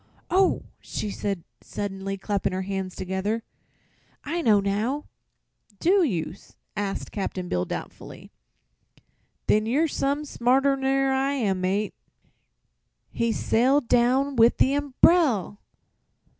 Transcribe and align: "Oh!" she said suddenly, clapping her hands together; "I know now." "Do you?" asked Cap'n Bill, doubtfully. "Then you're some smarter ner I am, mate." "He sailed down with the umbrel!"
"Oh!" 0.31 0.63
she 0.79 1.11
said 1.11 1.43
suddenly, 1.61 2.17
clapping 2.17 2.53
her 2.53 2.63
hands 2.63 2.95
together; 2.95 3.43
"I 4.23 4.41
know 4.41 4.59
now." 4.59 5.05
"Do 5.79 6.01
you?" 6.03 6.33
asked 6.75 7.11
Cap'n 7.11 7.47
Bill, 7.49 7.65
doubtfully. 7.65 8.31
"Then 9.45 9.67
you're 9.67 9.87
some 9.87 10.25
smarter 10.25 10.75
ner 10.75 11.11
I 11.11 11.33
am, 11.33 11.61
mate." 11.61 11.93
"He 13.11 13.31
sailed 13.31 13.87
down 13.87 14.37
with 14.37 14.57
the 14.57 14.73
umbrel!" 14.73 15.59